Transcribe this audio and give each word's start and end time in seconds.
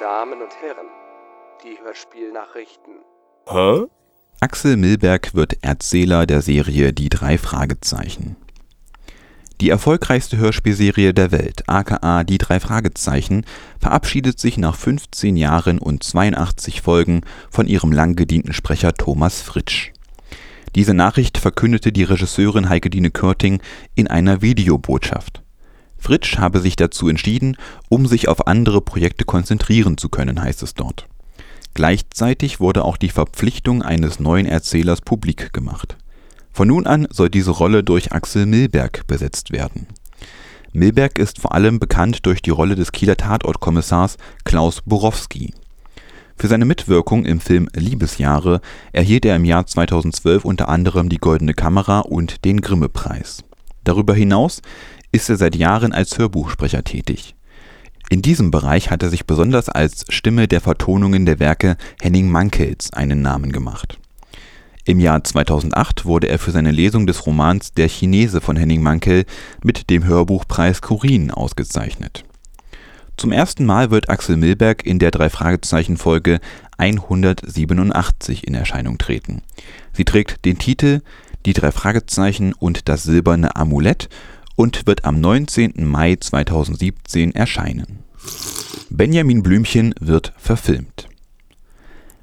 Damen 0.00 0.42
und 0.42 0.50
Herren, 0.60 0.88
die 1.64 1.78
Hörspielnachrichten. 1.82 2.94
Hä? 3.48 3.86
Axel 4.40 4.76
Milberg 4.76 5.34
wird 5.34 5.56
Erzähler 5.62 6.26
der 6.26 6.42
Serie 6.42 6.92
Die 6.92 7.08
drei 7.08 7.38
Fragezeichen. 7.38 8.36
Die 9.62 9.70
erfolgreichste 9.70 10.36
Hörspielserie 10.36 11.14
der 11.14 11.32
Welt, 11.32 11.62
aka 11.66 12.24
Die 12.24 12.36
drei 12.36 12.60
Fragezeichen, 12.60 13.46
verabschiedet 13.80 14.38
sich 14.38 14.58
nach 14.58 14.76
15 14.76 15.36
Jahren 15.36 15.78
und 15.78 16.02
82 16.02 16.82
Folgen 16.82 17.22
von 17.50 17.66
ihrem 17.66 17.92
lang 17.92 18.16
gedienten 18.16 18.52
Sprecher 18.52 18.92
Thomas 18.92 19.40
Fritsch. 19.40 19.92
Diese 20.74 20.92
Nachricht 20.92 21.38
verkündete 21.38 21.92
die 21.92 22.04
Regisseurin 22.04 22.68
Heike-Dine 22.68 23.10
Körting 23.10 23.62
in 23.94 24.08
einer 24.08 24.42
Videobotschaft. 24.42 25.43
Fritsch 26.04 26.36
habe 26.36 26.60
sich 26.60 26.76
dazu 26.76 27.08
entschieden, 27.08 27.56
um 27.88 28.06
sich 28.06 28.28
auf 28.28 28.46
andere 28.46 28.82
Projekte 28.82 29.24
konzentrieren 29.24 29.96
zu 29.96 30.10
können, 30.10 30.42
heißt 30.42 30.62
es 30.62 30.74
dort. 30.74 31.06
Gleichzeitig 31.72 32.60
wurde 32.60 32.84
auch 32.84 32.98
die 32.98 33.08
Verpflichtung 33.08 33.82
eines 33.82 34.20
neuen 34.20 34.44
Erzählers 34.44 35.00
publik 35.00 35.54
gemacht. 35.54 35.96
Von 36.52 36.68
nun 36.68 36.86
an 36.86 37.08
soll 37.10 37.30
diese 37.30 37.52
Rolle 37.52 37.82
durch 37.82 38.12
Axel 38.12 38.44
Milberg 38.44 39.06
besetzt 39.06 39.50
werden. 39.50 39.86
Milberg 40.74 41.18
ist 41.18 41.40
vor 41.40 41.54
allem 41.54 41.80
bekannt 41.80 42.26
durch 42.26 42.42
die 42.42 42.50
Rolle 42.50 42.74
des 42.74 42.92
Kieler 42.92 43.16
Tatortkommissars 43.16 44.18
Klaus 44.44 44.82
Borowski. 44.82 45.54
Für 46.36 46.48
seine 46.48 46.66
Mitwirkung 46.66 47.24
im 47.24 47.40
Film 47.40 47.68
Liebesjahre 47.74 48.60
erhielt 48.92 49.24
er 49.24 49.36
im 49.36 49.46
Jahr 49.46 49.66
2012 49.66 50.44
unter 50.44 50.68
anderem 50.68 51.08
die 51.08 51.18
Goldene 51.18 51.54
Kamera 51.54 52.00
und 52.00 52.44
den 52.44 52.60
Grimme-Preis. 52.60 53.42
Darüber 53.84 54.14
hinaus 54.14 54.62
ist 55.14 55.30
er 55.30 55.36
seit 55.36 55.54
Jahren 55.54 55.92
als 55.92 56.18
Hörbuchsprecher 56.18 56.82
tätig. 56.82 57.36
In 58.10 58.20
diesem 58.20 58.50
Bereich 58.50 58.90
hat 58.90 59.04
er 59.04 59.10
sich 59.10 59.26
besonders 59.26 59.68
als 59.68 60.04
Stimme 60.08 60.48
der 60.48 60.60
Vertonungen 60.60 61.24
der 61.24 61.38
Werke 61.38 61.76
Henning 62.02 62.28
Mankels 62.28 62.92
einen 62.92 63.22
Namen 63.22 63.52
gemacht. 63.52 63.98
Im 64.84 64.98
Jahr 64.98 65.22
2008 65.22 66.04
wurde 66.04 66.26
er 66.26 66.40
für 66.40 66.50
seine 66.50 66.72
Lesung 66.72 67.06
des 67.06 67.26
Romans 67.26 67.72
Der 67.72 67.88
Chinese 67.88 68.40
von 68.40 68.56
Henning 68.56 68.82
Mankell 68.82 69.24
mit 69.62 69.88
dem 69.88 70.04
Hörbuchpreis 70.04 70.82
Kurin 70.82 71.30
ausgezeichnet. 71.30 72.24
Zum 73.16 73.30
ersten 73.30 73.64
Mal 73.64 73.92
wird 73.92 74.10
Axel 74.10 74.36
Milberg 74.36 74.84
in 74.84 74.98
der 74.98 75.12
Drei-Fragezeichen-Folge 75.12 76.40
187 76.76 78.48
in 78.48 78.54
Erscheinung 78.54 78.98
treten. 78.98 79.42
Sie 79.92 80.04
trägt 80.04 80.44
den 80.44 80.58
Titel 80.58 81.02
Die 81.46 81.52
drei 81.52 81.70
Fragezeichen 81.70 82.52
und 82.52 82.88
das 82.88 83.04
silberne 83.04 83.54
Amulett 83.54 84.08
und 84.56 84.86
wird 84.86 85.04
am 85.04 85.20
19. 85.20 85.74
Mai 85.84 86.16
2017 86.16 87.34
erscheinen. 87.34 88.00
Benjamin 88.90 89.42
Blümchen 89.42 89.94
wird 90.00 90.32
verfilmt. 90.36 91.08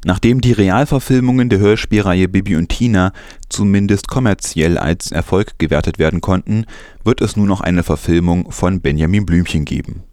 Nachdem 0.03 0.41
die 0.41 0.53
Realverfilmungen 0.53 1.49
der 1.49 1.59
Hörspielreihe 1.59 2.27
Bibi 2.27 2.55
und 2.55 2.69
Tina 2.69 3.13
zumindest 3.49 4.07
kommerziell 4.07 4.77
als 4.77 5.11
Erfolg 5.11 5.59
gewertet 5.59 5.99
werden 5.99 6.21
konnten, 6.21 6.65
wird 7.03 7.21
es 7.21 7.35
nun 7.35 7.47
noch 7.47 7.61
eine 7.61 7.83
Verfilmung 7.83 8.51
von 8.51 8.81
Benjamin 8.81 9.25
Blümchen 9.25 9.63
geben. 9.63 10.03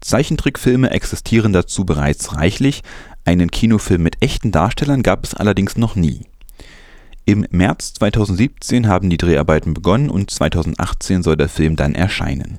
Zeichentrickfilme 0.00 0.90
existieren 0.90 1.54
dazu 1.54 1.86
bereits 1.86 2.36
reichlich, 2.36 2.82
einen 3.24 3.50
Kinofilm 3.50 4.02
mit 4.02 4.20
echten 4.20 4.52
Darstellern 4.52 5.02
gab 5.02 5.24
es 5.24 5.32
allerdings 5.32 5.78
noch 5.78 5.96
nie 5.96 6.26
im 7.26 7.46
März 7.50 7.94
2017 7.94 8.86
haben 8.86 9.08
die 9.08 9.16
Dreharbeiten 9.16 9.74
begonnen 9.74 10.10
und 10.10 10.30
2018 10.30 11.22
soll 11.22 11.36
der 11.36 11.48
Film 11.48 11.76
dann 11.76 11.94
erscheinen. 11.94 12.58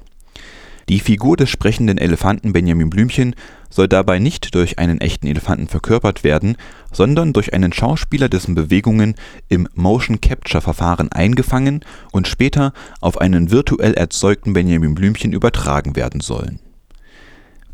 Die 0.90 1.00
Figur 1.00 1.36
des 1.36 1.50
sprechenden 1.50 1.98
Elefanten 1.98 2.53
Benjamin 2.53 2.92
Blümchen 2.92 3.36
soll 3.72 3.88
dabei 3.88 4.20
nicht 4.20 4.53
durch 4.53 4.78
einen 4.78 5.02
echten 5.02 5.26
Elefanten 5.26 5.68
verkörpert 5.68 6.24
werden, 6.24 6.58
sondern 6.92 7.34
durch 7.34 7.53
einen 7.53 7.74
Schauspieler, 7.74 8.30
dessen 8.30 8.53
Bewegungen 8.53 9.16
im 9.50 9.68
Motion-Capture-Verfahren 9.74 11.12
eingefangen 11.12 11.84
und 12.12 12.28
später 12.28 12.72
auf 13.02 13.20
einen 13.20 13.50
virtuell 13.50 13.96
erzeugten 13.96 14.53
Benjamin 14.53 14.94
Blümchen 14.94 15.34
übertragen 15.34 15.96
werden 15.96 16.22
sollen 16.22 16.59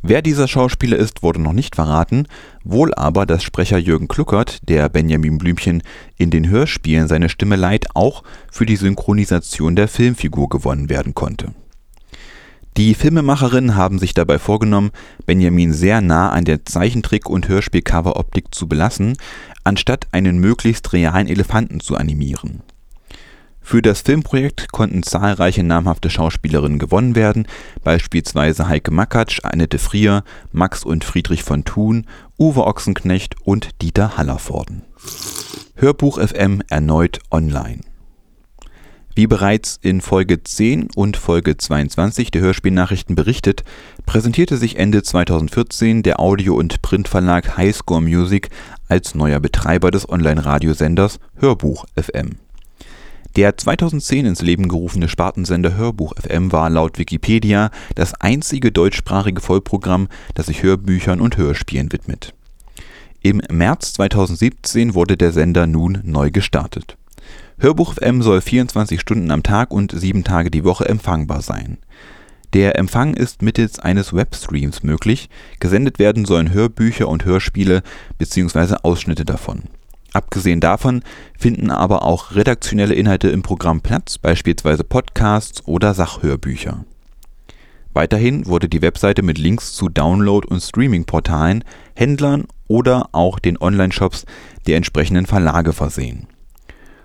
Wer 0.03 0.23
dieser 0.23 0.47
Schauspieler 0.47 0.97
ist, 0.97 1.21
wurde 1.21 1.39
noch 1.39 1.53
nicht 1.53 1.75
verraten, 1.75 2.27
wohl 2.63 2.91
aber, 2.95 3.27
dass 3.27 3.43
Sprecher 3.43 3.77
Jürgen 3.77 4.07
Kluckert, 4.07 4.67
der 4.67 4.89
Benjamin 4.89 5.37
Blümchen 5.37 5.83
in 6.17 6.31
den 6.31 6.49
Hörspielen 6.49 7.07
seine 7.07 7.29
Stimme 7.29 7.55
leiht, 7.55 7.95
auch 7.95 8.23
für 8.51 8.65
die 8.65 8.77
Synchronisation 8.77 9.75
der 9.75 9.87
Filmfigur 9.87 10.49
gewonnen 10.49 10.89
werden 10.89 11.13
konnte. 11.13 11.53
Die 12.77 12.95
Filmemacherinnen 12.95 13.75
haben 13.75 13.99
sich 13.99 14.15
dabei 14.15 14.39
vorgenommen, 14.39 14.91
Benjamin 15.27 15.71
sehr 15.71 16.01
nah 16.01 16.31
an 16.31 16.45
der 16.45 16.65
Zeichentrick 16.65 17.29
und 17.29 17.47
Hörspielcoveroptik 17.47 18.55
zu 18.55 18.67
belassen, 18.67 19.17
anstatt 19.63 20.07
einen 20.13 20.39
möglichst 20.39 20.93
realen 20.93 21.27
Elefanten 21.27 21.79
zu 21.79 21.95
animieren 21.95 22.63
für 23.71 23.81
das 23.81 24.01
Filmprojekt 24.01 24.73
konnten 24.73 25.01
zahlreiche 25.01 25.63
namhafte 25.63 26.09
Schauspielerinnen 26.09 26.77
gewonnen 26.77 27.15
werden, 27.15 27.47
beispielsweise 27.85 28.67
Heike 28.67 28.91
Makatsch, 28.91 29.39
Annette 29.43 29.79
Frier, 29.79 30.25
Max 30.51 30.83
und 30.83 31.05
Friedrich 31.05 31.43
von 31.43 31.63
Thun, 31.63 32.05
Uwe 32.37 32.67
Ochsenknecht 32.67 33.35
und 33.45 33.69
Dieter 33.81 34.17
Hallervorden. 34.17 34.81
Hörbuch 35.75 36.19
FM 36.19 36.61
erneut 36.67 37.19
online. 37.31 37.79
Wie 39.15 39.27
bereits 39.27 39.79
in 39.81 40.01
Folge 40.01 40.43
10 40.43 40.89
und 40.93 41.15
Folge 41.15 41.55
22 41.55 42.29
der 42.29 42.41
Hörspielnachrichten 42.41 43.15
berichtet, 43.15 43.63
präsentierte 44.05 44.57
sich 44.57 44.79
Ende 44.79 45.01
2014 45.01 46.03
der 46.03 46.19
Audio- 46.19 46.55
und 46.55 46.81
Printverlag 46.81 47.55
Highscore 47.55 48.01
Music 48.01 48.49
als 48.89 49.15
neuer 49.15 49.39
Betreiber 49.39 49.91
des 49.91 50.09
Online-Radiosenders 50.09 51.19
Hörbuch 51.37 51.85
FM 51.95 52.31
der 53.35 53.57
2010 53.57 54.25
ins 54.25 54.41
Leben 54.41 54.67
gerufene 54.67 55.07
Spartensender 55.07 55.75
Hörbuch 55.75 56.13
FM 56.19 56.51
war 56.51 56.69
laut 56.69 56.99
Wikipedia 56.99 57.71
das 57.95 58.13
einzige 58.15 58.71
deutschsprachige 58.71 59.41
Vollprogramm, 59.41 60.09
das 60.35 60.47
sich 60.47 60.63
Hörbüchern 60.63 61.21
und 61.21 61.37
Hörspielen 61.37 61.91
widmet. 61.91 62.33
Im 63.21 63.41
März 63.49 63.93
2017 63.93 64.95
wurde 64.95 65.15
der 65.15 65.31
Sender 65.31 65.67
nun 65.67 65.99
neu 66.03 66.31
gestartet. 66.31 66.97
Hörbuch 67.57 67.93
FM 67.93 68.21
soll 68.21 68.41
24 68.41 68.99
Stunden 68.99 69.31
am 69.31 69.43
Tag 69.43 69.71
und 69.71 69.91
sieben 69.95 70.23
Tage 70.23 70.49
die 70.49 70.63
Woche 70.63 70.89
empfangbar 70.89 71.41
sein. 71.41 71.77
Der 72.53 72.77
Empfang 72.77 73.13
ist 73.13 73.41
mittels 73.41 73.79
eines 73.79 74.13
Webstreams 74.13 74.83
möglich, 74.83 75.29
gesendet 75.59 75.99
werden 75.99 76.25
sollen 76.25 76.51
Hörbücher 76.51 77.07
und 77.07 77.23
Hörspiele 77.23 77.81
bzw. 78.17 78.77
Ausschnitte 78.81 79.23
davon 79.23 79.63
Abgesehen 80.13 80.59
davon 80.59 81.03
finden 81.37 81.71
aber 81.71 82.03
auch 82.03 82.35
redaktionelle 82.35 82.95
Inhalte 82.95 83.29
im 83.29 83.43
Programm 83.43 83.79
Platz, 83.81 84.17
beispielsweise 84.17 84.83
Podcasts 84.83 85.65
oder 85.65 85.93
Sachhörbücher. 85.93 86.83
Weiterhin 87.93 88.45
wurde 88.45 88.67
die 88.69 88.81
Webseite 88.81 89.21
mit 89.21 89.37
Links 89.37 89.73
zu 89.73 89.89
Download 89.89 90.47
und 90.47 90.61
Streaming-Portalen, 90.61 91.65
Händlern 91.95 92.45
oder 92.67 93.09
auch 93.13 93.39
den 93.39 93.61
Online-Shops 93.61 94.25
der 94.67 94.77
entsprechenden 94.77 95.25
Verlage 95.25 95.73
versehen. 95.73 96.27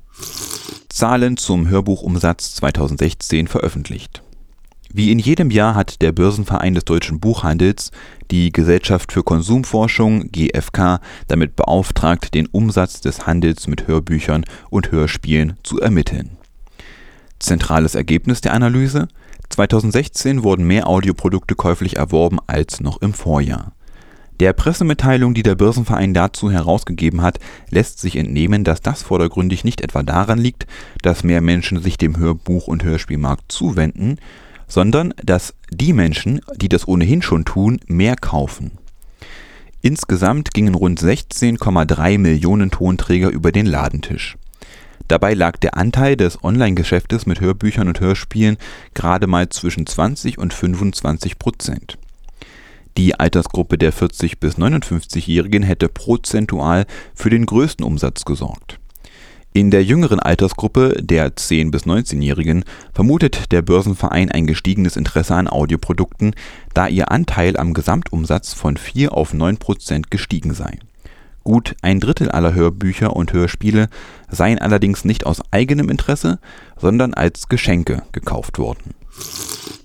Zahlen 0.89 1.37
zum 1.37 1.69
Hörbuchumsatz 1.69 2.55
2016 2.55 3.47
veröffentlicht 3.47 4.24
wie 4.93 5.11
in 5.11 5.19
jedem 5.19 5.51
Jahr 5.51 5.75
hat 5.75 6.01
der 6.01 6.11
Börsenverein 6.11 6.73
des 6.73 6.85
deutschen 6.85 7.19
Buchhandels 7.19 7.91
die 8.31 8.51
Gesellschaft 8.51 9.11
für 9.11 9.23
Konsumforschung 9.23 10.31
GfK 10.31 10.99
damit 11.27 11.55
beauftragt, 11.55 12.33
den 12.33 12.47
Umsatz 12.47 13.01
des 13.01 13.27
Handels 13.27 13.67
mit 13.67 13.87
Hörbüchern 13.87 14.45
und 14.69 14.91
Hörspielen 14.91 15.57
zu 15.63 15.79
ermitteln. 15.79 16.37
Zentrales 17.39 17.95
Ergebnis 17.95 18.41
der 18.41 18.53
Analyse 18.53 19.07
2016 19.49 20.43
wurden 20.43 20.65
mehr 20.65 20.87
Audioprodukte 20.87 21.55
käuflich 21.55 21.97
erworben 21.97 22.39
als 22.47 22.79
noch 22.79 23.01
im 23.01 23.13
Vorjahr. 23.13 23.73
Der 24.39 24.51
Pressemitteilung, 24.51 25.33
die 25.33 25.43
der 25.43 25.55
Börsenverein 25.55 26.13
dazu 26.13 26.51
herausgegeben 26.51 27.21
hat, 27.21 27.39
lässt 27.69 27.99
sich 27.99 28.17
entnehmen, 28.17 28.65
dass 28.65 28.81
das 28.81 29.01
vordergründig 29.01 29.63
nicht 29.63 29.79
etwa 29.79 30.03
daran 30.03 30.39
liegt, 30.39 30.67
dass 31.01 31.23
mehr 31.23 31.39
Menschen 31.39 31.81
sich 31.81 31.97
dem 31.97 32.17
Hörbuch- 32.17 32.67
und 32.67 32.83
Hörspielmarkt 32.83 33.49
zuwenden, 33.49 34.17
sondern 34.67 35.13
dass 35.23 35.53
die 35.71 35.93
Menschen, 35.93 36.41
die 36.55 36.69
das 36.69 36.87
ohnehin 36.87 37.21
schon 37.21 37.45
tun, 37.45 37.79
mehr 37.87 38.15
kaufen. 38.15 38.71
Insgesamt 39.81 40.51
gingen 40.53 40.75
rund 40.75 40.99
16,3 40.99 42.17
Millionen 42.17 42.71
Tonträger 42.71 43.29
über 43.29 43.51
den 43.51 43.65
Ladentisch. 43.65 44.37
Dabei 45.07 45.35
lag 45.35 45.57
der 45.57 45.77
Anteil 45.77 46.17
des 46.17 46.43
Online-Geschäftes 46.43 47.27
mit 47.27 47.39
Hörbüchern 47.39 47.87
und 47.87 47.99
Hörspielen 47.99 48.57
gerade 48.95 49.27
mal 49.27 49.49
zwischen 49.49 49.85
20 49.85 50.39
und 50.39 50.53
25 50.53 51.37
Prozent. 51.37 51.99
Die 52.97 53.19
Altersgruppe 53.19 53.77
der 53.77 53.91
40 53.91 54.39
bis 54.39 54.57
59-Jährigen 54.57 55.61
hätte 55.61 55.89
prozentual 55.89 56.87
für 57.13 57.29
den 57.29 57.45
größten 57.45 57.85
Umsatz 57.85 58.25
gesorgt 58.25 58.79
In 59.55 59.71
der 59.71 59.85
jüngeren 59.85 60.19
Altersgruppe 60.19 60.97
der 61.01 61.33
10 61.33 61.71
bis 61.71 61.83
19-Jährigen 61.83 62.65
vermutet 62.91 63.53
der 63.53 63.61
Börsenverein 63.61 64.29
ein 64.29 64.47
gestiegenes 64.47 64.97
Interesse 64.97 65.33
an 65.33 65.47
Audioprodukten, 65.47 66.35
da 66.73 66.89
ihr 66.89 67.09
Anteil 67.09 67.55
am 67.55 67.73
Gesamtumsatz 67.73 68.53
von 68.53 68.75
4 68.75 69.13
auf 69.13 69.33
9 69.33 69.55
Prozent 69.55 70.11
gestiegen 70.11 70.53
sei. 70.53 70.77
Gut 71.45 71.73
ein 71.81 72.01
Drittel 72.01 72.29
aller 72.31 72.53
Hörbücher 72.53 73.15
und 73.15 73.31
Hörspiele 73.31 73.87
seien 74.29 74.59
allerdings 74.59 75.05
nicht 75.05 75.25
aus 75.25 75.41
eigenem 75.51 75.89
Interesse, 75.89 76.39
sondern 76.75 77.13
als 77.13 77.47
Geschenke 77.47 78.03
gekauft 78.11 78.59
worden. 78.59 78.93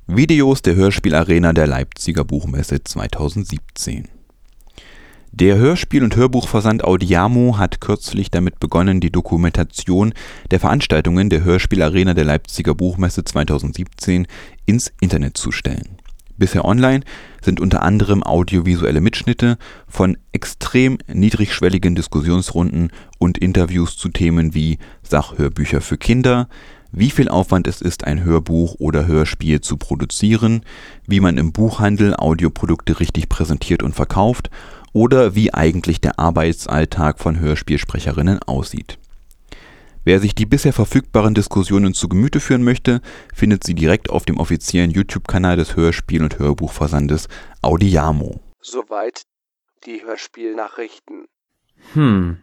Videos 0.08 0.62
der 0.62 0.74
Hörspielarena 0.74 1.52
der 1.52 1.68
Leipziger 1.68 2.24
Buchmesse 2.24 2.82
2017 2.82 4.08
der 5.32 5.56
Hörspiel 5.56 6.02
und 6.02 6.16
Hörbuchversand 6.16 6.82
Audiamo 6.82 7.56
hat 7.56 7.80
kürzlich 7.80 8.32
damit 8.32 8.58
begonnen, 8.58 9.00
die 9.00 9.12
Dokumentation 9.12 10.12
der 10.50 10.58
Veranstaltungen 10.58 11.30
der 11.30 11.44
Hörspielarena 11.44 12.14
der 12.14 12.24
Leipziger 12.24 12.74
Buchmesse 12.74 13.22
2017 13.22 14.26
ins 14.66 14.92
Internet 15.00 15.36
zu 15.36 15.52
stellen. 15.52 15.98
Bisher 16.36 16.64
online 16.64 17.04
sind 17.42 17.60
unter 17.60 17.82
anderem 17.82 18.24
audiovisuelle 18.24 19.00
Mitschnitte 19.00 19.56
von 19.86 20.16
extrem 20.32 20.98
niedrigschwelligen 21.06 21.94
Diskussionsrunden 21.94 22.90
und 23.18 23.38
Interviews 23.38 23.96
zu 23.96 24.08
Themen 24.08 24.52
wie 24.52 24.78
Sachhörbücher 25.02 25.80
für 25.80 25.96
Kinder, 25.96 26.48
wie 26.92 27.10
viel 27.10 27.28
Aufwand 27.28 27.68
es 27.68 27.80
ist, 27.80 28.04
ein 28.04 28.24
Hörbuch 28.24 28.74
oder 28.80 29.06
Hörspiel 29.06 29.60
zu 29.60 29.76
produzieren, 29.76 30.62
wie 31.06 31.20
man 31.20 31.36
im 31.38 31.52
Buchhandel 31.52 32.16
Audioprodukte 32.16 32.98
richtig 32.98 33.28
präsentiert 33.28 33.84
und 33.84 33.94
verkauft 33.94 34.50
oder 34.92 35.34
wie 35.34 35.52
eigentlich 35.54 36.00
der 36.00 36.18
Arbeitsalltag 36.18 37.18
von 37.18 37.38
Hörspielsprecherinnen 37.38 38.40
aussieht. 38.42 38.98
Wer 40.02 40.18
sich 40.18 40.34
die 40.34 40.46
bisher 40.46 40.72
verfügbaren 40.72 41.34
Diskussionen 41.34 41.92
zu 41.92 42.08
Gemüte 42.08 42.40
führen 42.40 42.64
möchte, 42.64 43.02
findet 43.34 43.64
sie 43.64 43.74
direkt 43.74 44.08
auf 44.08 44.24
dem 44.24 44.38
offiziellen 44.38 44.90
YouTube-Kanal 44.90 45.56
des 45.56 45.76
Hörspiel- 45.76 46.22
und 46.22 46.38
Hörbuchversandes 46.38 47.28
Audiamo. 47.60 48.40
Soweit 48.60 49.22
die 49.84 50.02
Hörspielnachrichten. 50.02 51.26
Hm. 51.92 52.38